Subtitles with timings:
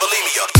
[0.00, 0.55] don't believe me.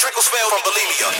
[0.00, 1.10] Trickle spell from bulimia.